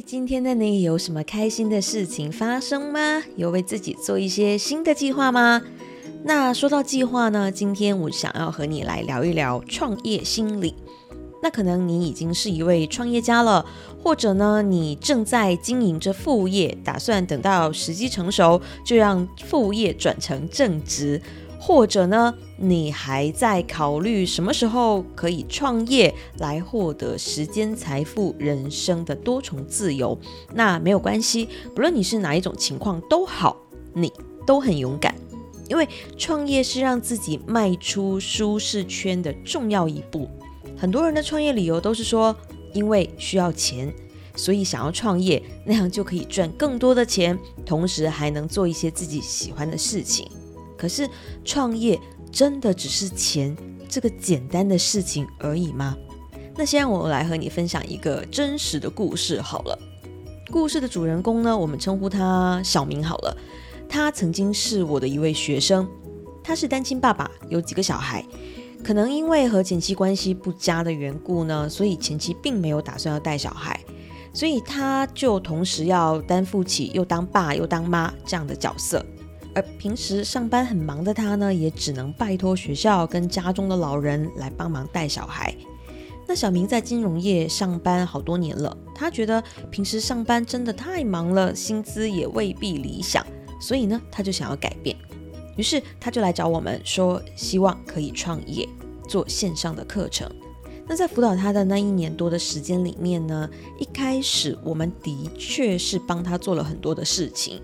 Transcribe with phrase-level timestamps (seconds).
[0.00, 3.22] 今天的你有什么开心的事情发生吗？
[3.36, 5.60] 有为自己做一些新的计划吗？
[6.24, 10.74] 那说到计划呢，今天我想要和你来聊一聊创业心理。
[11.42, 13.66] 那可能你已经是一位创业家了，
[14.02, 21.20] 或者呢，你正在经营着副业，打算等到时机成熟就让副业转成正职。
[21.64, 30.18] 或者呢，你还在考虑什么时候可以创业来获得时间、财富、人生的多重自由？
[30.54, 33.56] 那没有关系，不论你是哪一种情况都好，
[33.94, 34.12] 你
[34.44, 35.14] 都很勇敢，
[35.68, 40.28] 因为创业是让自己迈出舒适圈的重要一步。
[40.76, 42.34] 很多人的创业理由都是说，
[42.72, 43.94] 因为需要钱，
[44.34, 50.28] 所以想要创业，那样就可以赚更多的钱，同时还能做一些自己喜欢的事情。
[50.82, 51.08] 可是
[51.44, 51.96] 创业
[52.32, 53.56] 真的只是钱
[53.88, 55.96] 这个简单的事情而已吗？
[56.56, 59.78] 那先让我来和你分享一个真实的故事好了。
[60.50, 63.36] 故事的主人公呢，我们称呼他小明好了。
[63.88, 65.88] 他曾经是我的一位学生，
[66.42, 68.26] 他是单亲爸爸，有几个小孩。
[68.82, 73.78] 可能因为和前妻关系不佳的缘故呢，所以前妻并没有打算要带小孩，
[74.32, 79.06] 所以他就同时要担负起又当爸又当妈这样的角色。
[79.54, 85.54] 而平时上班很忙的他呢，也只能拜托学校跟家中的老人来帮忙带小孩。
[86.26, 93.26] 那小明在金融业上班好多年了，他觉得平时上班真的太忙了，薪资也未必理想，
[93.60, 94.96] 所以呢，他就想要改变。
[95.56, 98.66] 于是他就来找我们说，希望可以创业
[99.06, 100.30] 做线上的课程。
[100.86, 107.60] 那在辅导他的那一年多的时间里面呢，一开始我们的确是帮他做了很多的事情。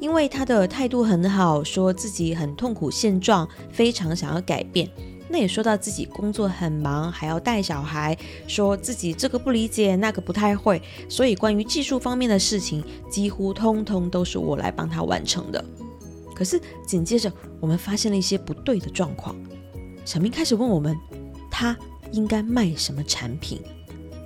[0.00, 4.88] 因为他的态度很好，说自己很痛苦现状，非常想要改变。
[5.28, 15.62] 那也说到自己工作很忙，还要带小孩，说自己这个不理解，那个不太会，所以关于技术方面的事情，几乎通通都是我来帮他完成的。
[16.34, 19.36] 可是紧接着，我们发现了一些不对的状况。
[20.04, 20.96] 小明开始问我们，
[21.50, 21.76] 他
[22.12, 23.60] 应该卖什么产品？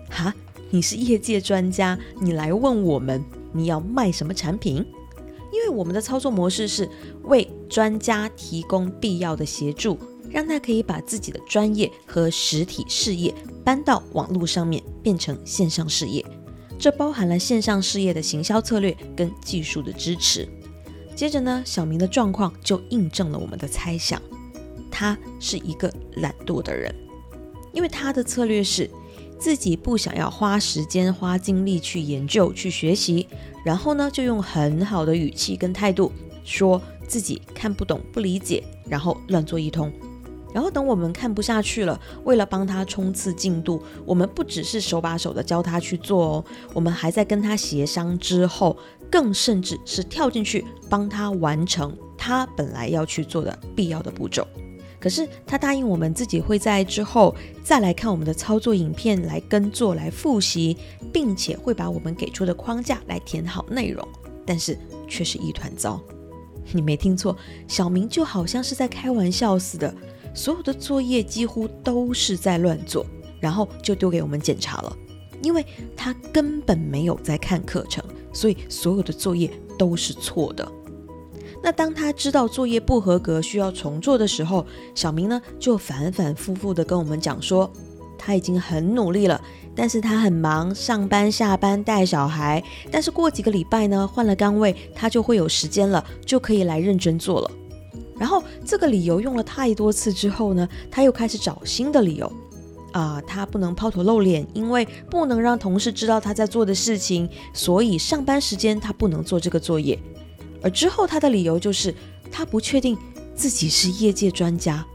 [0.09, 0.33] 哈，
[0.71, 4.87] 你是业界专家，你来问我们，你要卖什么产品？
[5.53, 6.89] 因为我们的操作模式是
[7.25, 9.99] 为专家提供必要的协助，
[10.31, 16.25] 让他可以把自己的专业和实体事业搬到网络上面，变成线上事业。
[16.79, 20.49] 这包含了线上事业的行销策略跟技术的支持。
[21.15, 24.21] 接着呢，小明的状况就印证了我们的猜想，
[24.91, 26.93] 他是一个懒惰的人，
[27.73, 28.91] 因为他的策略是。
[29.43, 33.27] 自己不想要花时间、花精力去研究、去学习，
[33.65, 36.13] 然后呢，就用很好的语气跟态度
[36.45, 39.93] 说自己看不懂、不理解，然后乱做一通。
[40.55, 48.79] 然后等我们看不下去了，为了帮他冲刺进度，我们不只是手把手的教他去做哦，我们还在跟他协商之后，
[49.11, 54.47] 更甚至是跳进去帮他完成他本来要去做的必要的步骤。
[55.03, 60.77] 可是他答应我们自己会在之后再来看我们的操作影片，来跟做，来复习，
[61.13, 64.07] 并且会把我们给出的框架来填好内容，
[64.47, 66.01] 但是却是一团糟。
[66.71, 67.37] 你没听错，
[67.67, 69.93] 小明就好像是在开玩笑似的，
[70.33, 73.05] 所有的作业几乎都是在乱做，
[73.41, 74.97] 然后就丢给我们检查了，
[75.43, 80.71] 因为他根本没有在看课程，所以所有的作业都是错的。
[81.61, 84.65] 那当他知道作业不合格需要重做的时候，
[84.95, 87.69] 小明呢就反反复复的跟我们讲说，
[88.17, 89.41] 他已经很努力了，
[89.75, 97.51] 但是他很忙，上班下班带小孩，但是过几个礼拜呢换了岗位，他就会有时间了，就可以来认真做了。
[98.19, 102.33] 然后这个理由用了太多次之后呢，他又开始找新的理由，
[102.93, 109.99] 啊，他不能抛头露脸，因为不能让同事知道他在做的事情，所以上班时间他不能做这个作业。
[110.63, 111.95] 而之后，他的理由就是
[112.31, 112.97] 他不确定
[113.35, 114.87] 自己是业界专家，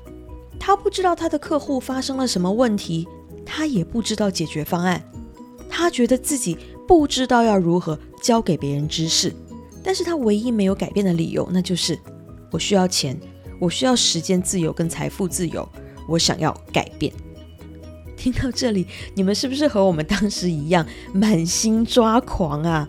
[0.57, 3.05] 他不知道他的客户发生了什么问题，
[3.45, 5.03] 他也不知道解决方案，
[5.69, 6.57] 他觉得自己
[6.87, 9.35] 不知道要如何教给别人知识。
[9.83, 11.99] 但是他唯一没有改变的理由，那就是
[12.51, 13.19] 我需要钱，
[13.59, 15.67] 我需要时间自由跟财富自由，
[16.07, 17.11] 我想要改变。
[18.15, 22.87] 听到这里，你们是不是和我们当时一样满心抓狂啊？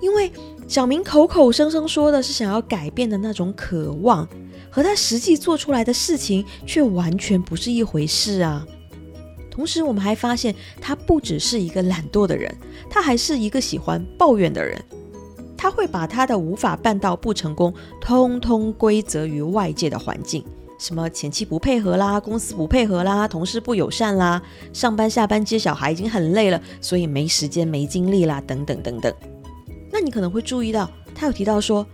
[0.00, 0.30] 因为。
[0.72, 4.26] 小明口口声声说的是想要改变的那种渴望，
[4.70, 8.66] 和他实际做出来的事情却完全不是一回事啊！
[9.50, 12.50] 同时，我们还发现他不只是一个懒惰的人，
[12.88, 14.82] 他还是一个喜欢抱怨的人。
[15.58, 20.42] 他会把他的无法办到、不成功，通通归责于外界的环境，
[20.78, 24.40] 什么前妻不配合啦，公司不配合啦，同事不友善啦，
[24.72, 29.12] 上班下班接小孩已经很累了，所以没时间没精力啦，等等等等。
[30.02, 31.86] 你可能会注意到，他有提到说，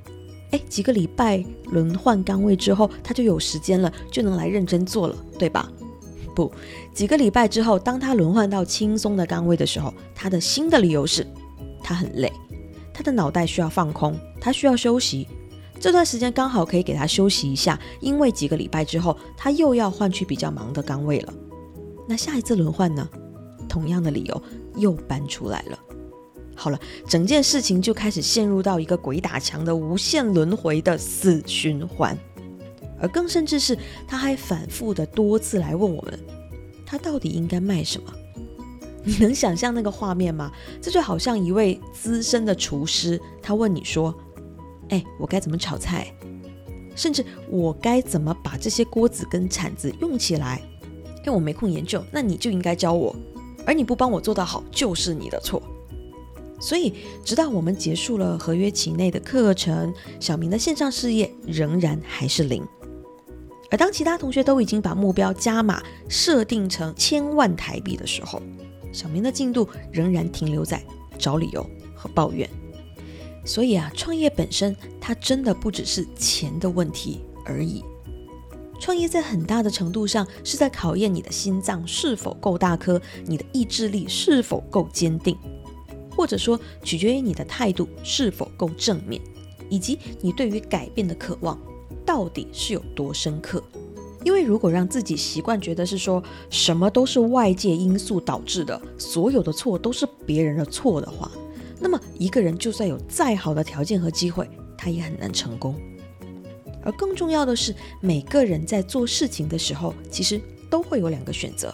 [0.51, 5.71] 哎，几个礼拜轮换岗位之后，他就有时间了，就能来认真做了，对吧？
[6.35, 6.51] 不，
[6.95, 11.27] 几个礼拜之后，当他轮换到轻松的岗位的时候，他的新的理由是，
[11.83, 12.33] 他很累，
[12.95, 15.27] 他的脑袋需要放空，他需要休息。
[15.81, 21.33] 这段时间刚好可以给他休息一下，因为几个礼拜之后他又要换去比较忙的岗位了。
[22.09, 23.09] 那下一次轮换呢？
[23.69, 24.43] 同样的理由
[24.77, 25.79] 又搬出来了。
[26.61, 32.19] 好了，整件事情就开始陷入到一个鬼打墙的无限轮回的死循环。
[33.01, 33.79] 而更甚至是，
[34.09, 36.19] 他还反复的多次来问我们，
[36.85, 38.13] 他到底应该卖什么？
[39.05, 40.51] 你能想象那个画面吗？
[40.83, 44.13] 这就好像一位资深的厨师，他问你说。
[44.89, 46.13] 哎，我该怎么炒菜？
[46.97, 50.61] 甚至我该怎么把这些锅子跟铲子用起来？
[51.19, 53.15] 因为我没空研究，那你就应该教我。
[53.67, 55.63] 而你不帮我做到好，就是你的错。
[56.61, 56.95] 所以，
[57.25, 62.67] 直到我们结束了合约期内的课程，小明的线上事业仍然还是零。
[63.71, 68.43] 而当其他同学都已经把目标加码设定成千万台币的时候，
[68.93, 70.83] 小明的进度仍然停留在
[71.19, 71.65] 找理由
[71.95, 72.49] 和抱怨。
[73.45, 77.85] 所以啊，创业本身它真的不只是钱的问题而已。
[78.81, 85.37] 创业在很大的程度上是在考验你的心脏是否够大颗，你的意志力是否够坚定，
[86.19, 89.23] 或者说取决于你的态度是否够正面，
[89.71, 91.57] 以及你对于改变的渴望
[92.05, 93.63] 到底是有多深刻。
[94.25, 96.21] 因为如果让自己习惯觉得是说
[96.51, 101.31] 什么都是外界因素导致的，所有的错都是别人的错的话，
[101.79, 105.77] 那么，一个人就算有再好的条件和机会，他也很难成功。
[106.83, 111.73] 而更重要的是，每个人在做事情的时候，其实都会有两个选择：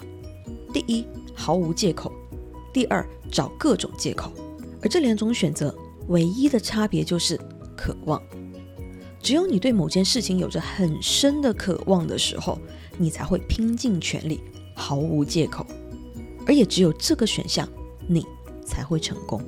[0.70, 2.12] 第一，毫无借口；
[2.74, 4.32] 第二，找各种借口。
[4.82, 5.72] 而这两种选择，
[6.08, 7.40] 唯一的差别就是
[7.76, 8.20] 渴望。
[9.22, 12.58] 只有你对某件事情有着很深的渴望的时候，
[12.98, 14.40] 你才会拼尽全力，
[14.74, 15.64] 毫无借口。
[16.46, 17.66] 而也只有这个选项，
[18.06, 18.26] 你
[18.66, 19.40] 才会成功。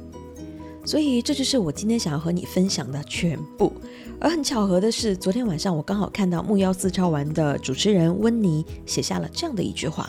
[0.85, 3.73] 所以这就是我今天想要和你分享的全部。
[4.21, 10.09] 而很巧合的是，昨天晚上我刚好看到木曜四超玩的主持人温妮写下了这样的一句话。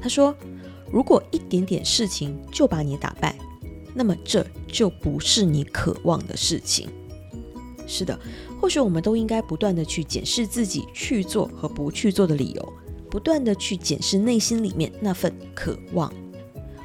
[0.00, 0.32] 他说
[0.90, 3.36] ：“如果一点点事情就把你打败，
[3.94, 6.88] 那么这就不是你渴望的事情。”
[7.86, 8.18] 是的，
[8.60, 12.72] 或许我们都应该不断的去检视自己去做和不去做的理由，
[13.10, 16.12] 不断的去检视内心里面那份渴望。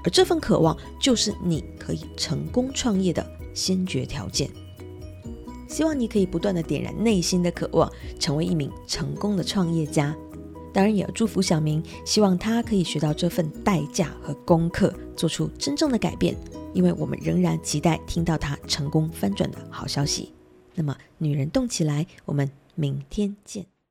[0.06, 4.50] 而这份渴望，就是你可以成功创业的先决条件。
[5.68, 10.16] 希望你可以不断的点燃内心的渴望，成为一名成功的创业家。
[10.74, 16.36] 当然，也要祝福小明，希望他可以学到这份代价和功课，做出真正的改变。
[16.74, 20.34] 因为我们仍然期待听到他成功翻转的好消息。
[20.74, 23.73] 那么，女人动起来，我们明天见。